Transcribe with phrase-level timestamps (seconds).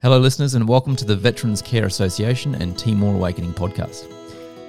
[0.00, 4.06] Hello, listeners, and welcome to the Veterans Care Association and Timor Awakening podcast.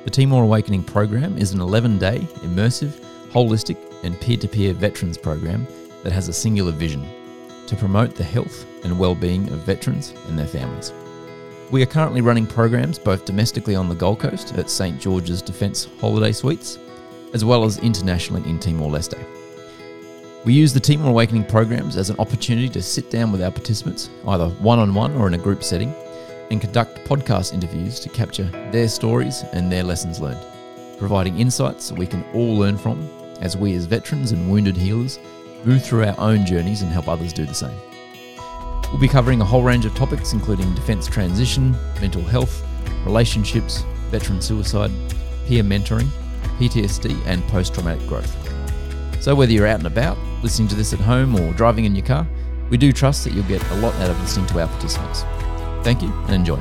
[0.04, 5.20] The Timor Awakening program is an 11 day, immersive, holistic, and peer to peer veterans
[5.20, 5.68] program
[6.02, 7.08] that has a singular vision
[7.68, 10.92] to promote the health and well-being of veterans and their families.
[11.70, 15.90] We are currently running programs both domestically on the Gold Coast at St George's Defence
[16.02, 16.80] Holiday Suites,
[17.36, 19.24] as well as internationally in Timor Leste.
[20.46, 24.10] We use the Timor Awakening programs as an opportunity to sit down with our participants,
[24.26, 25.94] either one on one or in a group setting,
[26.50, 30.40] and conduct podcast interviews to capture their stories and their lessons learned,
[30.98, 33.06] providing insights we can all learn from
[33.42, 35.20] as we, as veterans and wounded healers,
[35.66, 37.78] move through our own journeys and help others do the same.
[38.92, 42.66] We'll be covering a whole range of topics, including defence transition, mental health,
[43.04, 44.92] relationships, veteran suicide,
[45.48, 46.08] peer mentoring,
[46.60, 48.49] PTSD, and post traumatic growth.
[49.22, 52.06] So, whether you're out and about, listening to this at home, or driving in your
[52.06, 52.26] car,
[52.70, 55.24] we do trust that you'll get a lot out of listening to our participants.
[55.84, 56.56] Thank you and enjoy.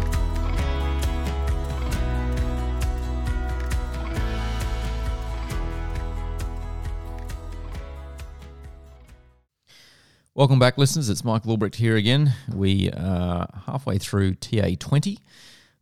[10.34, 11.08] Welcome back, listeners.
[11.08, 12.34] It's Michael Albrecht here again.
[12.52, 15.18] We are halfway through TA 20.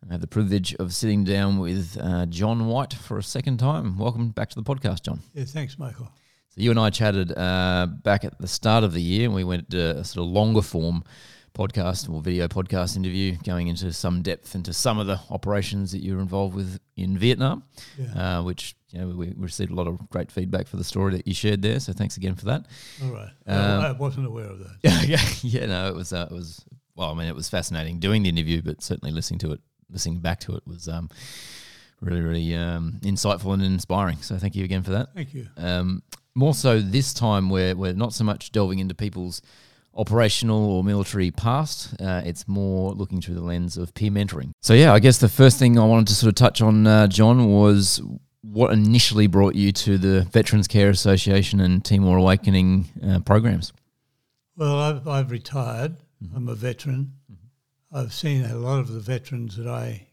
[0.09, 3.97] I have the privilege of sitting down with uh, John White for a second time.
[3.97, 5.21] Welcome back to the podcast, John.
[5.33, 6.11] Yeah, thanks, Michael.
[6.57, 9.45] So you and I chatted uh, back at the start of the year, and we
[9.45, 11.05] went to a sort of longer form
[11.55, 16.03] podcast or video podcast interview, going into some depth into some of the operations that
[16.03, 17.63] you were involved with in Vietnam,
[17.99, 18.39] Yeah.
[18.39, 21.27] uh, which you know we received a lot of great feedback for the story that
[21.27, 21.79] you shared there.
[21.81, 22.67] So thanks again for that.
[23.05, 23.31] All right.
[23.47, 24.77] Um, I wasn't aware of that.
[24.83, 25.67] Yeah, yeah, yeah.
[25.67, 27.11] No, it was uh, it was well.
[27.11, 29.61] I mean, it was fascinating doing the interview, but certainly listening to it,
[29.91, 31.11] listening back to it was um,
[32.01, 34.19] really, really um, insightful and inspiring.
[34.23, 35.15] So thank you again for that.
[35.15, 35.49] Thank you.
[35.59, 36.03] Um,
[36.37, 39.43] more so this time, where we're not so much delving into people's
[39.95, 42.01] operational or military past.
[42.01, 44.53] Uh, it's more looking through the lens of peer mentoring.
[44.61, 47.07] So yeah, I guess the first thing I wanted to sort of touch on, uh,
[47.07, 48.03] John, was
[48.43, 53.73] what initially brought you to the Veterans Care Association and Timor Awakening uh, programs.
[54.57, 55.97] Well, I've, I've retired.
[56.35, 57.13] I'm a veteran.
[57.93, 60.09] I've seen a lot of the veterans that I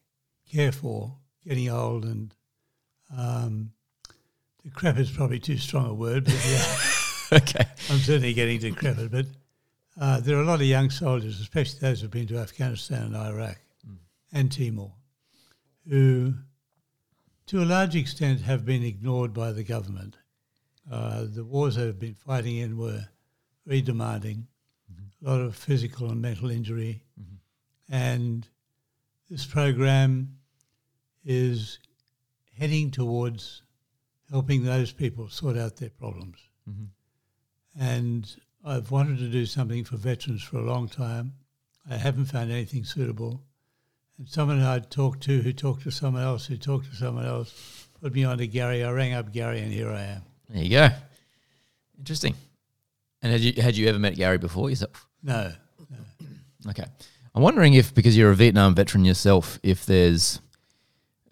[0.51, 2.33] care for getting old and
[3.15, 3.71] um,
[4.63, 6.75] decrepit is probably too strong a word, but yeah,
[7.33, 7.65] okay.
[7.89, 9.11] I'm certainly getting decrepit.
[9.11, 9.25] But
[9.99, 13.15] uh, there are a lot of young soldiers, especially those who've been to Afghanistan and
[13.15, 13.57] Iraq
[14.31, 14.91] and Timor,
[15.87, 16.33] who,
[17.47, 20.17] to a large extent, have been ignored by the government.
[20.91, 23.05] Uh, the wars they've been fighting in were
[23.65, 24.47] very demanding,
[25.25, 27.03] a lot of physical and mental injury,
[27.89, 28.47] and
[29.29, 30.37] this program
[31.25, 31.79] is
[32.57, 33.61] heading towards
[34.33, 36.39] helping those people sort out their problems.
[37.79, 38.35] And
[38.65, 41.33] I've wanted to do something for veterans for a long time.
[41.89, 43.43] I haven't found anything suitable.
[44.17, 47.87] And someone I'd talked to who talked to someone else who talked to someone else
[48.01, 48.83] put me on to Gary.
[48.83, 50.21] I rang up Gary and here I am.
[50.49, 50.89] There you go.
[51.99, 52.33] Interesting.
[53.21, 55.07] And had you had you ever met Gary before yourself?
[55.21, 55.51] No,
[56.69, 56.85] Okay.
[57.35, 60.39] I'm wondering if, because you're a Vietnam veteran yourself, if there's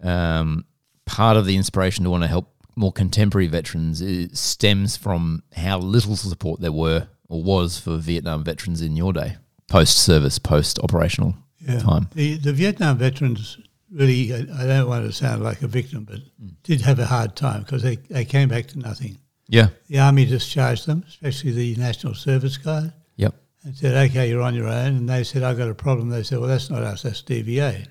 [0.02, 0.64] um,
[1.06, 4.02] part of the inspiration to want to help more contemporary veterans
[4.38, 9.36] stems from how little support there were or was for Vietnam veterans in your day,
[9.68, 11.78] post service, post operational yeah.
[11.78, 12.08] time.
[12.14, 13.58] The, the Vietnam veterans
[13.92, 16.20] really, I, I don't want to sound like a victim, but
[16.62, 19.18] did have a hard time because they, they came back to nothing.
[19.48, 19.68] Yeah.
[19.88, 22.92] The army discharged them, especially the National Service Guard.
[23.16, 23.34] Yep.
[23.64, 24.96] and said, okay, you're on your own.
[24.96, 26.08] And they said, I've got a problem.
[26.08, 27.86] They said, well, that's not us, that's DVA.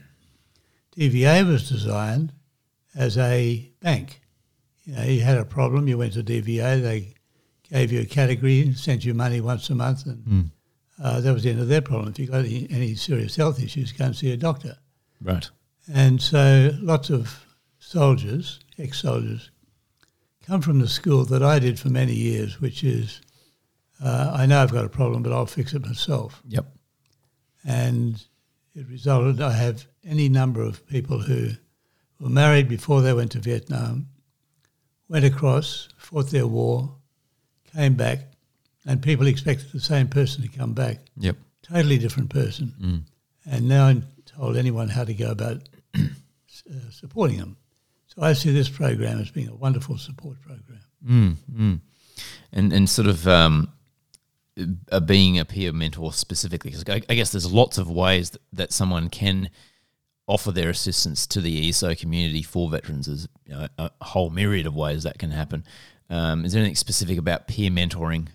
[0.97, 2.33] DVA was designed
[2.95, 4.20] as a bank.
[4.85, 7.13] You know, you had a problem, you went to DVA, they
[7.69, 10.51] gave you a category sent you money once a month, and
[11.01, 12.09] uh, that was the end of their problem.
[12.09, 14.77] If you've got any, any serious health issues, go and see a doctor.
[15.21, 15.49] Right.
[15.91, 17.45] And so lots of
[17.79, 19.51] soldiers, ex-soldiers,
[20.45, 23.21] come from the school that I did for many years, which is,
[24.03, 26.41] uh, I know I've got a problem, but I'll fix it myself.
[26.47, 26.65] Yep.
[27.65, 28.23] And
[28.75, 31.51] it resulted, I have any number of people who
[32.19, 34.07] were married before they went to Vietnam,
[35.11, 36.95] went across, fought their war,
[37.75, 38.19] came back,
[38.85, 40.99] and people expected the same person to come back.
[41.17, 41.35] Yep.
[41.63, 42.73] Totally different person.
[42.81, 43.01] Mm.
[43.51, 45.67] And no one told anyone how to go about
[45.97, 46.01] uh,
[46.91, 47.57] supporting them.
[48.07, 50.79] So I see this program as being a wonderful support program.
[51.05, 51.79] Mm, mm.
[52.53, 53.71] And and sort of um,
[54.91, 58.41] uh, being a peer mentor specifically, because I, I guess there's lots of ways that,
[58.53, 59.49] that someone can
[60.31, 63.07] offer their assistance to the ESO community for veterans.
[63.07, 65.63] There's you know, a whole myriad of ways that can happen.
[66.09, 68.27] Um, is there anything specific about peer mentoring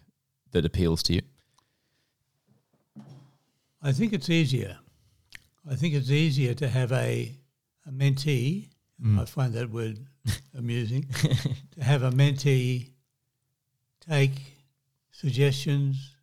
[0.53, 1.23] that appeals to you?
[3.83, 4.79] I think it's easier
[5.69, 7.35] I think it's easier to have a,
[7.87, 8.69] a mentee.
[9.03, 9.21] Mm.
[9.21, 9.99] I find that word
[10.57, 11.07] amusing.
[11.73, 12.91] to have a mentee
[14.09, 14.31] take
[15.11, 16.15] suggestions,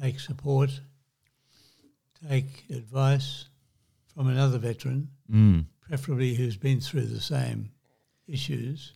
[0.00, 0.80] take support,
[2.28, 3.46] take advice
[4.16, 5.66] from another veteran, Mm.
[5.82, 7.70] preferably who's been through the same
[8.26, 8.94] issues.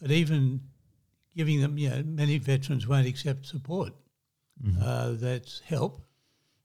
[0.00, 0.60] But even
[1.36, 3.92] giving them, you know, many veterans won't accept support.
[4.64, 4.80] Mhm.
[4.80, 6.00] Uh, that's help.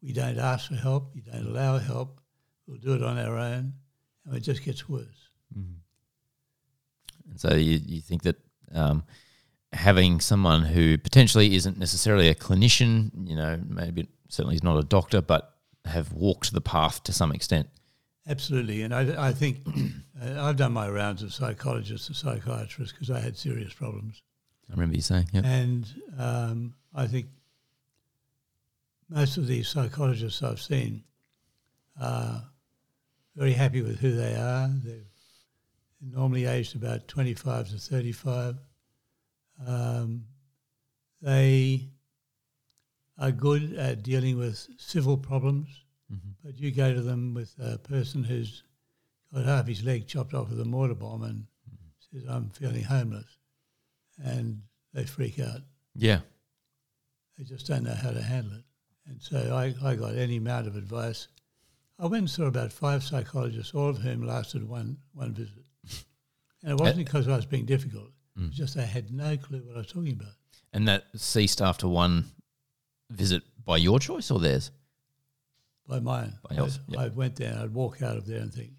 [0.02, 1.16] We don't ask for help.
[1.16, 2.22] We don't allow help.
[2.68, 3.74] We'll do it on our own,
[4.26, 5.30] and it just gets worse.
[5.58, 5.78] Mhm.
[7.30, 8.38] And so you, you think that
[8.72, 9.04] um,
[9.74, 14.84] having someone who potentially isn't necessarily a clinician, you know, maybe certainly is not a
[14.84, 15.55] doctor, but
[15.86, 17.70] have walked the path to some extent.
[18.28, 19.60] Absolutely, and I, I think
[20.22, 24.24] uh, I've done my rounds of psychologists and psychiatrists because I had serious problems,
[24.70, 25.46] I remember you saying, yeah.
[25.46, 25.86] and
[26.18, 27.28] um, I think
[29.10, 31.04] most of these psychologists I've seen
[32.02, 32.44] are
[33.36, 34.70] very happy with who they are.
[34.84, 35.04] They're
[36.02, 38.56] normally aged about 25 to 35.
[39.68, 40.26] Um,
[41.22, 41.90] they
[43.18, 45.68] are good at dealing with civil problems,
[46.12, 46.36] Mhm.
[46.44, 48.64] but you go to them with a person who's
[49.34, 51.48] got half his leg chopped off with a mortar bomb and
[52.12, 53.38] says, I'm feeling homeless.
[54.18, 54.62] And
[54.94, 55.62] they freak out.
[55.96, 56.22] Yeah.
[57.38, 58.64] They just don't know how to handle it.
[59.08, 61.28] And so I, I got any amount of advice.
[62.00, 65.66] I went and saw about five psychologists, all of whom lasted one, one visit.
[66.64, 68.10] And it wasn't because I was being difficult.
[68.36, 70.34] It was just I had no clue what I was talking about.
[70.74, 72.32] And that ceased after one
[73.10, 74.72] visit by your choice or theirs?
[75.88, 76.34] by mine.
[76.48, 77.02] By yours, I, yep.
[77.02, 78.72] I went there and I'd walk out of there and think,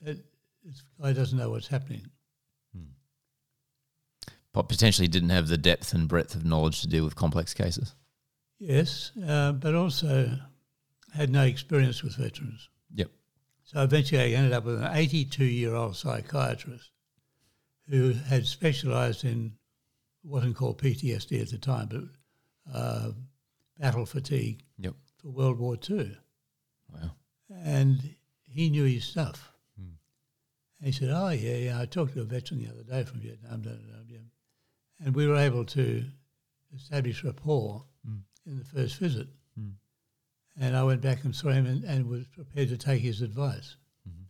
[0.00, 0.18] it,
[0.64, 2.06] this guy doesn't know what's happening.
[4.54, 7.94] But potentially didn't have the depth and breadth of knowledge to deal with complex cases.
[8.58, 10.30] Yes, uh, but also
[11.14, 12.68] had no experience with veterans.
[12.94, 13.10] Yep.
[13.64, 16.90] So eventually I ended up with an 82 year old psychiatrist
[17.88, 19.54] who had specialised in
[20.20, 22.02] what wasn't called PTSD at the time, but
[22.72, 23.12] uh,
[23.78, 24.94] battle fatigue Yep.
[25.16, 26.16] for World War II.
[26.92, 27.12] Wow.
[27.50, 29.52] and he knew his stuff.
[29.78, 29.94] Hmm.
[30.78, 33.20] And he said, "Oh yeah, yeah, I talked to a veteran the other day from
[33.20, 33.62] Vietnam,
[35.00, 36.04] and we were able to
[36.74, 38.18] establish rapport Hmm.
[38.46, 39.70] in the first visit." Hmm.
[40.56, 43.76] And I went back and saw him and, and was prepared to take his advice.
[44.06, 44.26] Mhm.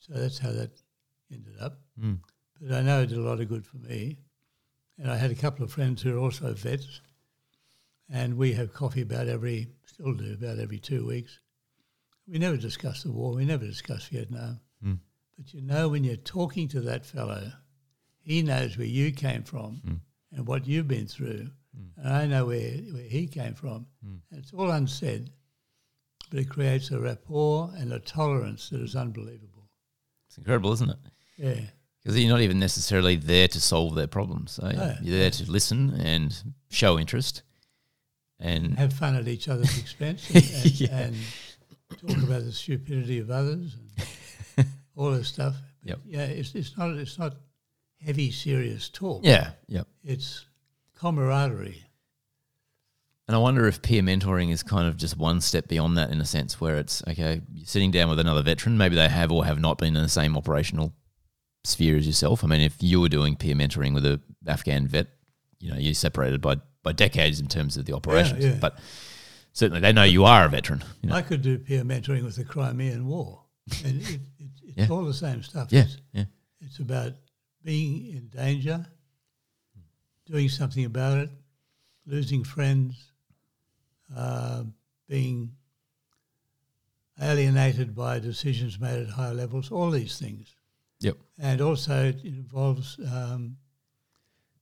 [0.00, 0.82] So that's how that
[1.30, 1.80] ended up.
[1.98, 2.18] Mm.
[2.60, 4.18] But I know it did a lot of good for me.
[4.98, 7.00] And I had a couple of friends who are also vets,
[8.12, 11.38] and we have coffee about every, still do, about every two weeks.
[12.26, 14.60] We never discuss the war, we never discuss Vietnam.
[14.84, 14.98] Mm.
[15.36, 17.50] But you know, when you're talking to that fellow,
[18.22, 20.00] he knows where you came from Mm.
[20.32, 21.50] and what you've been through,
[21.96, 23.86] and I know where, where he came from.
[24.04, 24.20] Mm.
[24.30, 25.30] And it's all unsaid,
[26.30, 29.68] but it creates a rapport and a tolerance that is unbelievable.
[30.28, 30.98] It's incredible, isn't it?
[31.38, 31.60] Yeah.
[32.02, 34.52] Because you're not even necessarily there to solve their problems.
[34.52, 34.96] So No.
[35.02, 36.34] you're there to listen and
[36.70, 37.42] show interest.
[38.40, 40.98] And have fun at each other's expense and, Yeah.
[40.98, 41.16] and
[42.08, 43.76] talk about the stupidity of others
[44.56, 44.66] and
[44.96, 45.56] all this stuff.
[45.84, 46.00] Yep.
[46.06, 47.34] Yeah, it's, it's not it's not
[48.04, 49.20] heavy, serious talk.
[49.24, 49.86] yeah, yep.
[50.04, 50.44] It's
[50.98, 51.82] camaraderie.
[53.28, 56.20] And I wonder if peer mentoring is kind of just one step beyond that in
[56.20, 59.44] a sense where it's okay, you're sitting down with another veteran, maybe they have or
[59.44, 60.92] have not been in the same operational
[61.64, 62.42] sphere as yourself.
[62.42, 65.06] I mean, if you were doing peer mentoring with a Afghan vet,
[65.60, 68.44] you know, you're separated by, by decades in terms of the operations.
[68.44, 68.56] yeah.
[68.60, 68.78] But
[69.52, 70.82] certainly they know you are a veteran.
[71.02, 71.14] You know?
[71.16, 73.42] I could do peer mentoring with the Crimean War,
[73.84, 74.08] and it,
[74.38, 74.86] it, it's Yeah.
[74.90, 75.68] all the same stuff.
[75.70, 76.24] yeah, It's, yeah.
[76.60, 77.12] it's about
[77.62, 78.86] being in danger,
[80.26, 81.30] doing something about it,
[82.06, 83.12] losing friends,
[84.16, 84.62] uh,
[85.08, 85.52] being
[87.20, 90.56] alienated by decisions made at higher levels, all these things.
[91.00, 91.16] Yep.
[91.38, 93.56] And also it involves, um,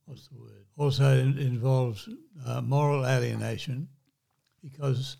[0.09, 0.65] what's the word?
[0.75, 2.09] Also it involves
[2.45, 3.87] uh, moral alienation
[4.63, 5.17] because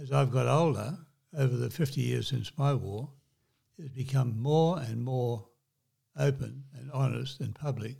[0.00, 0.98] as I've got older,
[1.36, 3.08] over the 50 years since my war,
[3.78, 5.46] it's become more and more
[6.18, 7.96] open and honest and public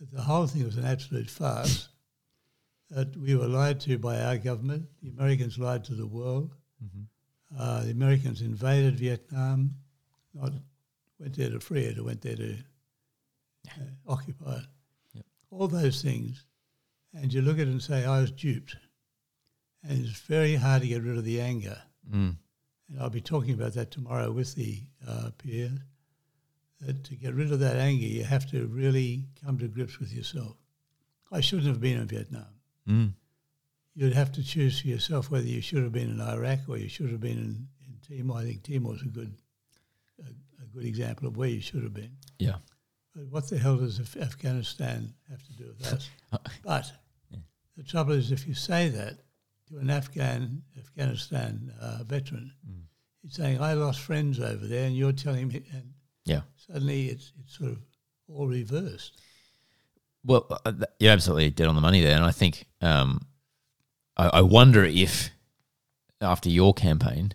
[0.00, 1.88] that the whole thing was an absolute farce,
[2.90, 6.54] that we were lied to by our government, the Americans lied to the world,
[7.56, 9.74] uh, the Americans invaded Vietnam,
[10.34, 10.52] not
[11.18, 12.56] went there to free it, or went there to
[13.68, 14.66] uh, occupy it.
[15.50, 16.44] All those things.
[17.14, 18.76] And you look at it and say, I was duped.
[19.82, 21.78] And it's very hard to get rid of the anger.
[22.10, 22.36] Mm.
[22.88, 25.78] And I'll be talking about that tomorrow with the uh, peers.
[26.80, 30.12] That to get rid of that anger, you have to really come to grips with
[30.12, 30.56] yourself.
[31.32, 32.46] I shouldn't have been in Vietnam.
[32.86, 33.12] Mm.
[33.94, 36.88] You'd have to choose for yourself whether you should have been in Iraq or you
[36.88, 38.38] should have been in, in Timor.
[38.38, 39.34] I think Timor's a good
[40.22, 40.28] a,
[40.62, 42.12] a good example of where you should have been.
[42.38, 42.56] Yeah.
[43.16, 46.10] But what the hell does Afghanistan have to do with us?
[46.62, 46.92] but
[47.30, 47.38] Yeah.
[47.76, 49.20] the trouble is, if you say that
[49.68, 52.82] to an Afghan Afghanistan uh, veteran, Mm.
[53.22, 55.94] he's saying, "I lost friends over there," and you're telling me, and
[56.26, 56.42] Yeah.
[56.56, 57.78] suddenly it's it's sort of
[58.28, 59.18] all reversed.
[60.22, 63.26] Well, uh, th- you're absolutely dead on the money there, and I think um,
[64.18, 65.30] I, I wonder if
[66.20, 67.32] after your campaign,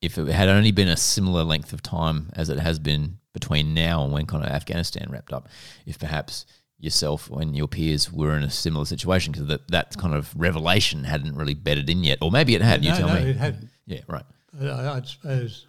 [0.00, 3.74] if it had only been a similar length of time as it has been between
[3.74, 5.48] now and when kind of Afghanistan wrapped up,
[5.86, 6.46] if perhaps
[6.78, 11.04] yourself and your peers were in a similar situation because that, that kind of revelation
[11.04, 12.84] hadn't really bedded in yet, or maybe it had.
[12.84, 13.30] You no, tell no, me.
[13.30, 13.68] it hadn't.
[13.86, 14.24] Yeah, right.
[14.60, 15.66] I, I'd suppose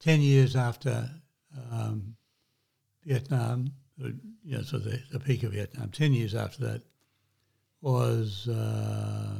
[0.00, 1.08] ten years after
[1.72, 2.16] um,
[3.04, 6.82] Vietnam, you know, so the, the peak of Vietnam, ten years after that
[7.80, 9.38] was uh,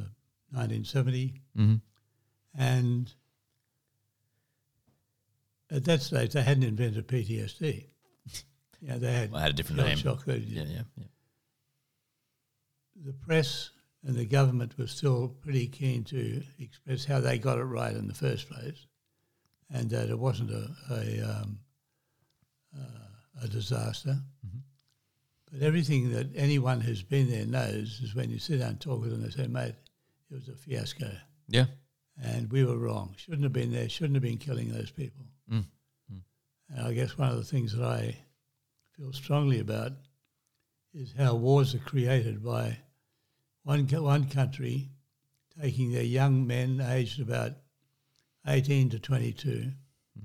[0.53, 1.75] 1970, hmm
[2.59, 3.13] and
[5.71, 7.87] at that stage they hadn't invented PTSD.
[8.83, 9.99] Yeah, they had Well, had a different name.
[9.99, 10.23] shock.
[10.27, 10.63] Yeah, yeah,
[10.97, 11.05] yeah.
[13.05, 13.71] the press
[14.07, 18.09] and the government were still pretty keen to express how they got it right in
[18.09, 18.87] the first place,
[19.69, 21.59] and that it wasn't a a, um,
[22.75, 24.19] uh, a disaster.
[24.47, 24.63] Mhm.
[25.53, 29.01] But everything that anyone who's been there knows is when you sit down and talk
[29.03, 29.75] with them, they say, "Mate,
[30.31, 31.15] it was a fiasco,
[31.49, 31.67] Yeah.
[32.17, 33.15] and we were wrong.
[33.19, 33.89] Shouldn't have been there.
[33.91, 35.65] Shouldn't have been killing those people." Mm.
[36.13, 36.23] mm.
[36.69, 38.17] And I guess one of the things that I
[38.97, 39.93] feel strongly about
[40.93, 42.79] is how wars are created by
[43.63, 44.91] one one country
[45.61, 47.53] taking their young men aged about
[48.47, 50.23] 18 to 22, mm-hmm.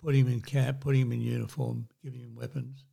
[0.00, 2.84] putting them in camp, putting them in uniform, giving them weapons.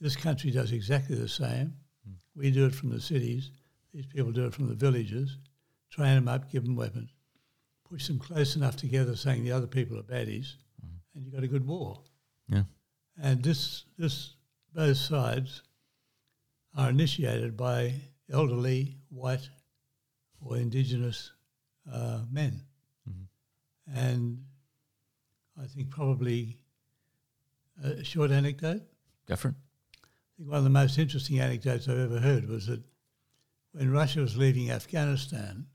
[0.00, 1.74] This country does exactly the same.
[2.08, 2.16] Mm.
[2.34, 3.50] We do it from the cities.
[3.94, 5.38] These people do it from the villages.
[5.90, 7.10] Train them up, give them weapons,
[7.88, 10.56] push them close enough together, saying the other people are baddies,
[11.16, 12.00] and you've got a good war.
[12.48, 12.64] Yeah.
[13.20, 14.34] And this, this,
[14.74, 15.62] both sides
[16.76, 17.94] are initiated by
[18.30, 19.48] elderly, white,
[20.40, 21.32] or indigenous
[21.90, 22.60] uh, men.
[23.08, 23.26] Mhm.
[23.94, 24.44] And
[25.60, 26.58] I think probably
[27.82, 28.82] a short anecdote.
[28.82, 28.88] It.
[30.36, 32.82] I think one of the most interesting anecdotes I've ever heard was that
[33.72, 35.66] when Russia was leaving Afghanistan,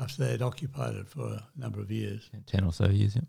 [0.00, 3.22] after they had occupied it for a number of years, 10 or so years, yeah.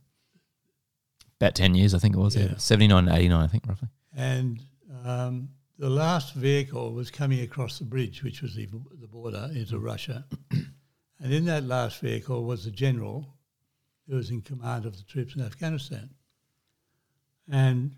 [1.39, 2.35] About 10 years, I think it was.
[2.35, 2.45] Yeah.
[2.45, 2.57] Yeah.
[2.57, 3.89] 79 to 89, I think, roughly.
[4.15, 4.61] and
[5.03, 8.67] um, the last vehicle was coming across the bridge, which was the,
[8.99, 10.25] the border into Russia.
[10.51, 13.35] and in that last vehicle was the general
[14.07, 16.09] who was in command of the troops in Afghanistan.
[17.51, 17.95] And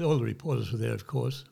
[0.00, 1.44] all the reporters were there, of course.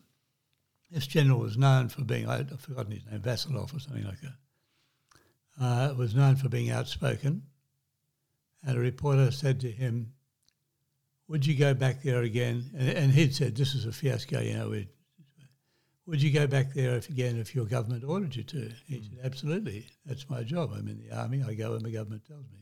[0.91, 4.35] This general was known for being, I've forgotten his name, Vasilov or something like that,
[5.59, 7.43] uh, was known for being outspoken.
[8.65, 10.13] And a reporter said to him,
[11.27, 12.69] would you go back there again?
[12.77, 14.83] And, and he'd said, this is a fiasco, you know.
[16.07, 18.71] Would you go back there if, again if your government ordered you to?
[18.87, 19.87] He said, absolutely.
[20.05, 20.71] That's my job.
[20.73, 21.43] I'm in the army.
[21.47, 22.59] I go when the government tells me.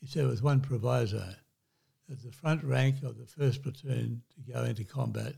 [0.00, 1.24] He said, with one proviso,
[2.08, 5.34] that the front rank of the first platoon to go into combat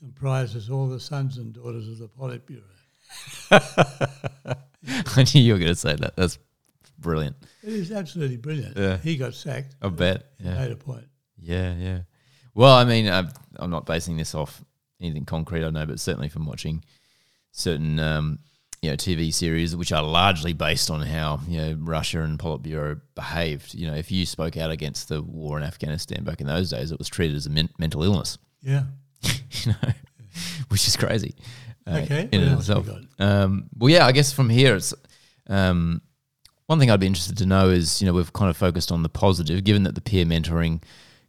[0.00, 2.62] comprises all the sons and daughters of the Politburo.
[5.16, 6.16] I knew you were going to say that.
[6.16, 6.38] That's
[6.98, 7.36] brilliant.
[7.62, 8.76] It is absolutely brilliant.
[8.76, 8.96] Yeah.
[8.96, 9.76] He got sacked.
[9.80, 10.26] I bet.
[10.40, 10.58] Yeah.
[10.58, 11.04] made a point.
[11.42, 11.98] Yeah, yeah.
[12.54, 14.62] Well, I mean, I'm, I'm not basing this off
[15.00, 16.84] anything concrete, I know, but certainly from watching
[17.50, 18.38] certain, um,
[18.80, 23.00] you know, TV series which are largely based on how you know Russia and Politburo
[23.14, 23.74] behaved.
[23.74, 26.90] You know, if you spoke out against the war in Afghanistan back in those days,
[26.90, 28.38] it was treated as a men- mental illness.
[28.60, 28.84] Yeah.
[29.22, 29.92] you know,
[30.68, 31.34] which is crazy.
[31.86, 33.00] uh, Okay, in what and of else we itself.
[33.18, 34.92] Um, well, yeah, I guess from here, it's
[35.48, 36.02] um,
[36.66, 39.02] one thing I'd be interested to know is you know we've kind of focused on
[39.02, 40.82] the positive, given that the peer mentoring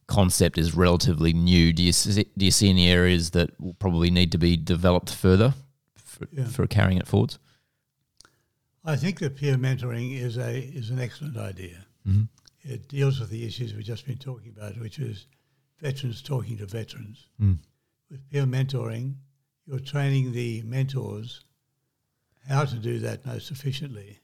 [0.07, 1.73] concept is relatively new.
[1.73, 5.13] Do you see, do you see any areas that will probably need to be developed
[5.13, 5.53] further
[5.95, 6.45] for, Yeah.
[6.45, 7.39] for carrying it forwards?
[8.85, 11.85] I think that peer mentoring is a is an excellent idea.
[12.05, 12.27] Mhm.
[12.63, 15.27] It deals with the issues we've just been talking about, which is
[15.79, 17.27] veterans talking to veterans.
[17.39, 17.59] Mm.
[18.09, 19.15] With peer mentoring,
[19.65, 21.45] you're training the mentors
[22.47, 24.19] how to do that most efficiently.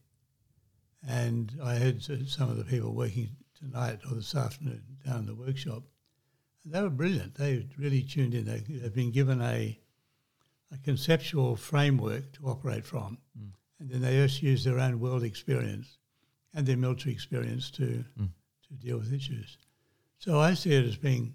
[1.07, 5.35] And I heard some of the people working tonight or this afternoon down in the
[5.35, 5.83] workshop,
[6.63, 7.35] and they were brilliant.
[7.35, 8.45] They really tuned in.
[8.45, 9.79] They, they've been given a,
[10.71, 13.17] a conceptual framework to operate from,
[13.79, 15.97] and then they just use their own world experience
[16.53, 18.29] and their military experience to Mm.
[18.67, 19.57] to deal with issues.
[20.19, 21.33] So I see it as being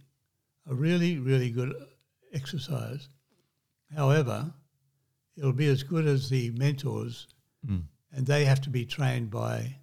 [0.70, 1.74] a really, really good
[2.32, 3.08] exercise.
[3.94, 4.52] However,
[5.36, 7.26] it'll be as good as the mentors,
[7.66, 7.84] Mm.
[8.12, 9.76] and they have to be trained by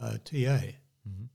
[0.00, 0.60] uh, TA.
[1.06, 1.28] Mhm.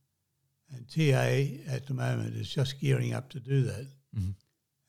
[0.70, 3.88] And TA at the moment is just gearing up to do that.
[4.16, 4.36] Mhm.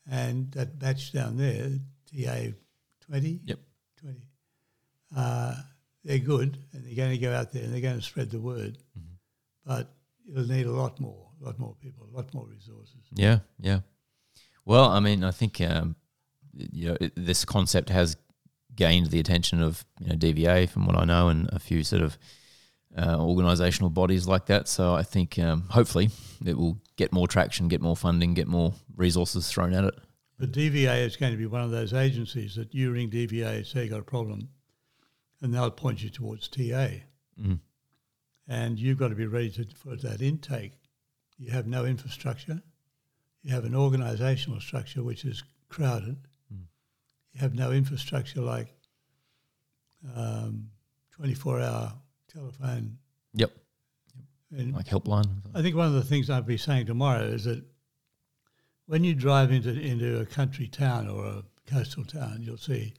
[0.05, 2.53] And that batch down there, TA
[3.01, 3.59] 20, Yep.
[3.97, 4.21] 20,
[5.15, 5.61] uh,
[6.03, 8.39] they're good and they're going to go out there and they're going to spread the
[8.39, 8.77] word.
[8.97, 9.17] Mhm.
[9.65, 9.95] But
[10.29, 13.03] it'll need a lot more, a lot more people, a lot more resources.
[13.11, 13.81] Yeah, yeah.
[14.65, 15.95] Well, I mean, I think um,
[16.53, 18.15] you know it, this concept has
[18.75, 22.01] gained the attention of you know DVA, from what I know, and a few sort
[22.01, 22.17] of
[22.97, 24.67] uh, organisational bodies like that.
[24.67, 26.09] So I think um, hopefully
[26.45, 29.95] it will get more traction, get more funding, get more resources thrown at it.
[30.39, 33.85] But DVA is going to be one of those agencies that you ring DVA, say
[33.85, 34.49] you got a problem,
[35.41, 36.87] and they'll point you towards TA.
[37.39, 37.59] Mm.
[38.47, 40.73] And you've got to be ready to, for that intake.
[41.37, 42.61] You have no infrastructure.
[43.41, 46.17] You have an organisational structure which is crowded.
[46.53, 46.65] Mm.
[47.33, 48.73] You have no infrastructure like
[50.15, 50.69] um,
[51.19, 51.93] 24-hour
[52.33, 52.97] telephone.
[53.33, 53.51] Yep,
[54.51, 55.27] And like helpline.
[55.53, 57.63] I think one of the things I'll be saying tomorrow is that
[58.85, 62.93] when you drive into into a country town or a coastal town, you'll see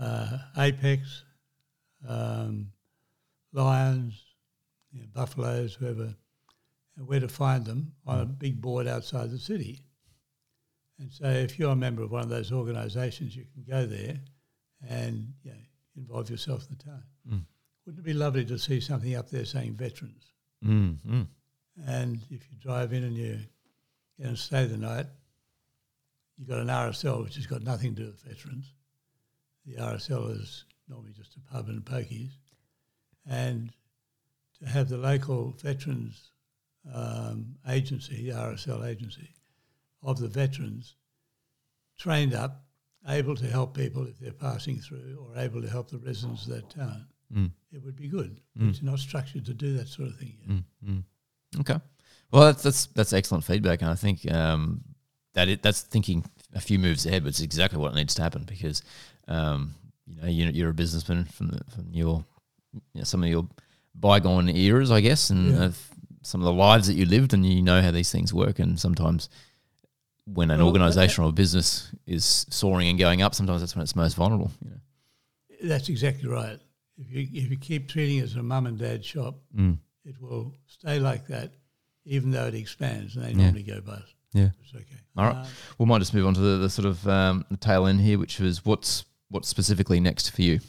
[0.00, 1.24] uh, apex,
[2.08, 2.72] um,
[3.52, 4.22] lions,
[4.92, 6.14] you know, buffaloes, whoever,
[6.96, 9.80] and where to find them on a big board outside the city.
[10.98, 14.20] And so, if you're a member of one of those organisations, you can go there
[14.88, 15.58] and you know,
[15.96, 17.02] involve yourself in the town.
[17.30, 17.44] Mm.
[17.84, 20.32] Wouldn't it be lovely to see something up there saying veterans?
[20.64, 21.26] Mm, mm.
[21.86, 23.36] And if you drive in and you're
[24.20, 25.06] going to stay the night,
[26.38, 28.72] you've got an RSL which has got nothing to do with veterans.
[29.66, 32.32] The RSL is normally just a pub and pokies.
[33.26, 33.72] And
[34.60, 36.30] to have the local veterans
[36.92, 39.30] um, agency, the RSL agency,
[40.02, 40.96] of the veterans
[41.98, 42.62] trained up,
[43.08, 46.54] able to help people if they're passing through or able to help the residents of
[46.54, 47.50] that town, Mm.
[47.72, 48.40] it would be good.
[48.58, 48.70] Mm.
[48.70, 50.50] It's not structured to do that sort of thing yet.
[50.50, 51.02] Mm, mm.
[51.60, 51.78] Okay.
[52.30, 54.82] Well, that's that's that's excellent feedback, and I think um,
[55.34, 58.44] that it, that's thinking a few moves ahead, but it's exactly what needs to happen
[58.44, 58.82] because
[59.28, 59.74] um,
[60.06, 62.24] you know you're, you're a businessman from the, from your
[62.72, 63.46] you know, some of your
[63.94, 65.64] bygone eras, I guess, and Yeah.
[65.66, 65.90] of
[66.22, 68.78] some of the lives that you lived, and you know how these things work, and
[68.78, 69.28] sometimes.
[70.26, 73.82] When an Well, organisation or a business is soaring and going up, sometimes that's when
[73.82, 74.50] it's most vulnerable.
[74.64, 75.68] You know?
[75.68, 76.58] That's exactly right.
[76.96, 79.78] If you if you keep treating it as a mum and dad shop, mm.
[80.04, 81.52] it will stay like that,
[82.04, 83.36] even though it expands, and they Yeah.
[83.36, 84.14] normally go bust.
[84.32, 84.50] Yeah.
[84.62, 85.00] It's okay.
[85.16, 85.36] All right.
[85.36, 85.46] Uh,
[85.78, 88.18] We might just move on to the, the sort of um, the tail end here,
[88.18, 90.60] which was what's what's specifically next for you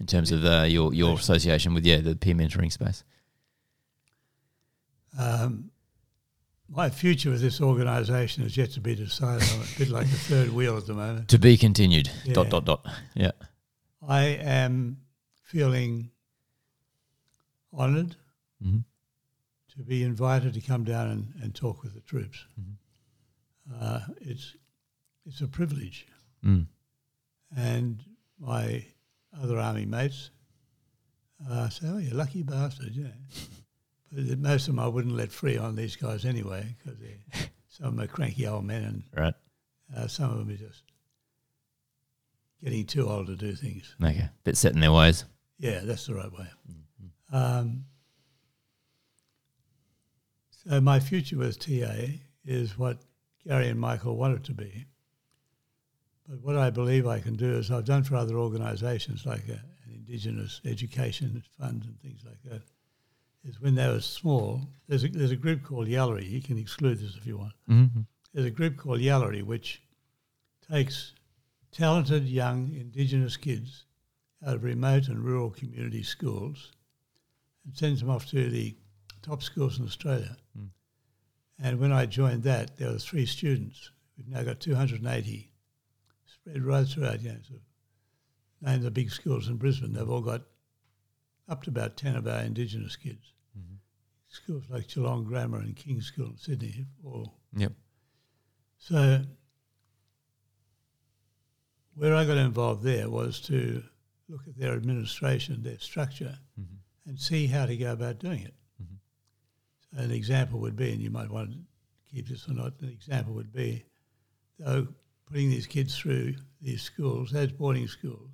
[0.00, 3.04] in terms of uh, your your association with yeah the peer mentoring space.
[5.18, 5.70] um,
[6.68, 9.46] my future with this organisation is yet to be decided.
[9.52, 11.28] I'm a bit like a third wheel at the moment.
[11.28, 12.10] To be continued.
[12.32, 12.86] Dot dot dot.
[13.14, 13.32] Yeah.
[14.08, 14.98] I am
[15.42, 16.10] feeling
[17.72, 18.16] honoured
[18.62, 18.78] hmm
[19.76, 22.44] to be invited to come down and, and talk with the troops.
[22.60, 22.76] Mhm.
[23.74, 24.54] Uh, it's
[25.26, 26.06] it's a privilege.
[26.44, 26.66] Mm.
[27.56, 28.04] And
[28.38, 28.84] my
[29.36, 30.30] other army mates
[31.48, 33.10] uh, say, "Oh, you're lucky bastard," you know.
[34.12, 36.98] But most of them I wouldn't let free on these guys anyway because
[37.68, 39.34] some of them are cranky old men, and Right.
[39.96, 40.82] uh, some of them are just
[42.64, 43.94] getting too old to do things.
[44.02, 44.28] Okay.
[44.42, 45.24] Bit set in their ways.
[45.58, 46.46] Yeah, that's the right way.
[46.70, 47.36] Mm-hmm.
[47.36, 47.84] Um,
[50.50, 52.98] so my future with TA is what
[53.46, 54.86] Gary and Michael want it to be.
[56.26, 59.52] But what I believe I can do is I've done for other organisations like a,
[59.52, 62.62] an Indigenous education fund and things like that.
[63.46, 64.62] Is when they were small.
[64.88, 66.30] There's a, there's a group called Yalari.
[66.30, 67.52] You can exclude this if you want.
[67.68, 68.00] Mm-hmm.
[68.32, 69.82] There's a group called Yalari which
[70.72, 71.12] takes
[71.74, 73.84] talented young Indigenous kids
[74.46, 76.72] out of remote and rural community schools
[77.64, 78.76] and sends them off to the
[79.22, 80.36] top schools in Australia.
[80.56, 80.68] Mm.
[81.62, 83.90] And when I joined that, there were three students.
[84.16, 85.50] We've now got 280
[86.26, 87.20] spread right throughout.
[87.20, 87.38] You know,
[88.60, 89.92] name the big schools in Brisbane.
[89.92, 90.42] They've all got
[91.48, 93.32] up to about 10 of our Indigenous kids.
[93.58, 93.78] Mhm.
[94.28, 97.72] Schools like Geelong Grammar and King's School in Sydney, all Yep.
[98.78, 99.24] so
[101.94, 103.82] where I got involved there was to
[104.28, 106.78] look at their administration, their structure, Mhm.
[107.06, 108.54] and see how to go about doing it.
[108.82, 108.98] Mhm.
[109.90, 111.58] So an example would be, and you might want to
[112.10, 113.84] keep this or not, an example would be
[114.58, 114.94] though
[115.26, 118.30] putting these kids through these schools, those boarding schools,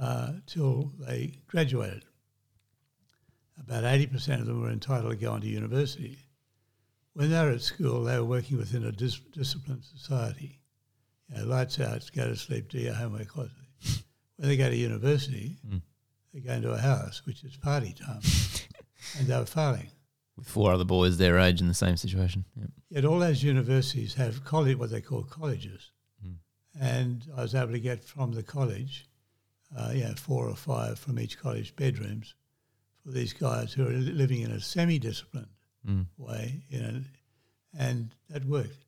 [0.00, 2.04] uh, till they graduated.
[3.58, 6.18] About 80% of them were entitled to go on to university.
[7.14, 10.60] When they were at school, they were working within a dis- disciplined society.
[11.28, 13.52] You know, lights out, go to sleep, do your homework closely.
[14.36, 15.82] when they go to university, Mm.
[16.32, 18.20] they go into a house, which is party time,
[19.18, 19.88] and they were failing.
[20.36, 22.44] with four other boys their age in the same situation.
[22.60, 22.70] Yep.
[22.90, 25.90] Yet all those universities have college, what they call colleges.
[26.24, 26.36] Mm.
[26.78, 29.06] And I was able to get from the college,
[29.74, 32.34] uh, you know, four or five from each college bedrooms
[33.02, 35.48] for these guys who are li- living in a semi-disciplined
[35.88, 36.06] Mm.
[36.18, 37.02] way, you know,
[37.78, 38.84] and that worked.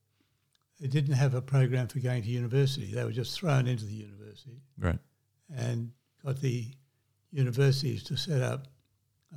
[0.81, 2.93] They didn't have a program for going to university.
[2.93, 4.99] They were just thrown into the university Right.
[5.55, 5.93] and
[6.25, 6.67] got the
[7.33, 8.69] universities to set up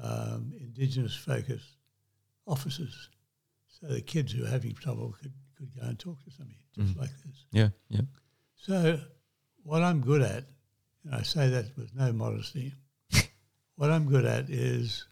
[0.01, 1.75] um, indigenous focused
[2.47, 3.10] offices
[3.67, 6.93] so the kids who are having trouble could, could go and talk to somebody just
[6.93, 6.97] Mhm.
[6.97, 7.45] like this.
[7.51, 7.69] Yeah.
[7.89, 8.01] Yeah.
[8.56, 8.99] So
[9.63, 10.45] what I'm good at,
[11.04, 12.73] and I say that with no modesty,
[13.75, 15.06] what I'm good at is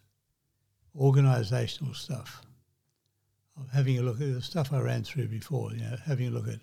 [0.95, 2.41] organisational stuff.
[3.59, 6.31] Of having a look at the stuff I ran through before, you know, having a
[6.31, 6.59] look at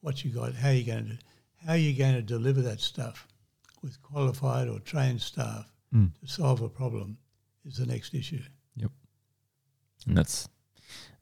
[0.00, 1.18] what you got, how you're going to
[1.66, 3.26] how you're going to deliver that stuff
[3.82, 6.10] with qualified or trained staff Mm.
[6.20, 7.16] to solve a problem
[7.64, 8.40] is the next issue.
[8.76, 8.90] Yep,
[10.08, 10.48] and that's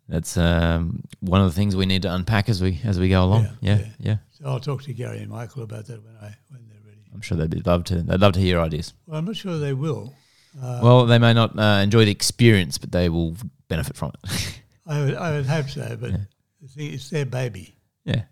[0.09, 3.25] that's um, one of the things we need to unpack as we as we go
[3.25, 3.43] along.
[3.43, 3.79] Yeah, Yeah.
[3.79, 3.87] yeah.
[3.99, 4.17] Yeah.
[4.33, 7.03] So I'll talk to Gary and Michael about that when I when they're ready.
[7.13, 8.03] I'm sure they'd be love to.
[8.03, 8.95] They'd love to hear ideas.
[9.07, 10.15] Well, I'm not sure they will.
[10.61, 13.37] Uh, well, they may not uh, enjoy the experience, but they will
[13.69, 14.61] benefit from it.
[14.87, 16.17] I would, I would hope so, but Yeah.
[16.61, 17.75] the thing, it's their baby.
[18.05, 18.23] yeah.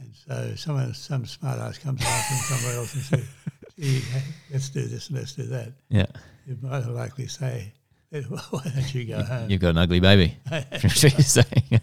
[0.00, 3.24] And so someone, some smart ass comes along from somewhere else and says,
[3.78, 5.72] Gee, hey, let's do this and let's do that.
[5.88, 6.06] Yeah.
[6.46, 7.72] You might likely say,
[8.12, 9.50] "Eh, well, why don't you go home?
[9.50, 10.36] You've got an ugly baby.
[10.48, 11.80] That's what you're saying.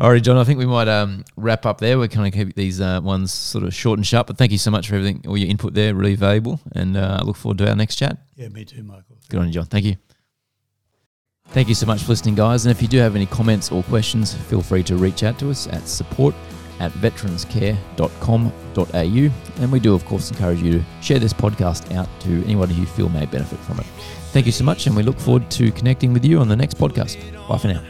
[0.00, 0.36] All right, John.
[0.38, 1.98] I think we might um, wrap up there.
[1.98, 4.26] We're kind of keep these uh, ones sort of short and sharp.
[4.26, 5.94] But thank you so much for everything, all your input there.
[5.94, 8.16] Really valuable, and uh, I look forward to our next chat.
[8.36, 9.18] yeah, me too, Michael.
[9.28, 9.66] Good on you, John.
[9.66, 9.96] Thank you.
[11.52, 12.64] Thank you so much for listening, guys.
[12.64, 15.50] And if you do have any comments or questions, feel free to reach out to
[15.50, 16.34] us at support
[16.78, 19.62] at veteranscare.com.au.
[19.62, 22.80] And we do, of course, encourage you to share this podcast out to anyone who
[22.80, 23.86] you feel may benefit from it.
[24.32, 26.78] Thank you so much, and we look forward to connecting with you on the next
[26.78, 27.18] podcast.
[27.48, 27.82] Bye for now.